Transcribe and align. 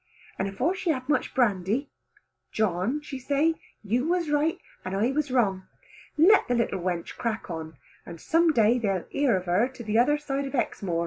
And 0.39 0.47
afore 0.47 0.73
she 0.73 0.89
had 0.89 1.03
had 1.03 1.09
much 1.09 1.35
brandy, 1.35 1.91
"John," 2.51 3.01
she 3.01 3.19
say, 3.19 3.53
"you 3.83 4.07
was 4.07 4.31
right 4.31 4.57
and 4.83 4.95
I 4.95 5.11
was 5.11 5.29
wrong. 5.29 5.67
Let 6.17 6.47
the 6.47 6.55
little 6.55 6.79
wench 6.81 7.17
crack 7.17 7.51
on, 7.51 7.77
and 8.03 8.19
some 8.19 8.49
day 8.51 8.79
they'll 8.79 9.05
hear 9.11 9.35
of 9.37 9.45
her 9.45 9.67
to 9.67 9.83
tother 9.93 10.17
side 10.17 10.47
of 10.47 10.53
Hexmoor." 10.53 10.99